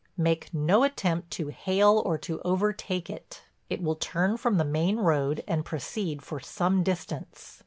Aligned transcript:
Make 0.17 0.51
no 0.51 0.81
attempt 0.83 1.29
to 1.33 1.49
hail 1.49 2.01
or 2.03 2.17
to 2.17 2.41
overtake 2.41 3.07
it. 3.07 3.43
It 3.69 3.83
will 3.83 3.97
turn 3.97 4.35
from 4.37 4.57
the 4.57 4.65
main 4.65 4.97
road 4.97 5.43
and 5.47 5.63
proceed 5.63 6.23
for 6.23 6.39
some 6.39 6.81
distance. 6.81 7.59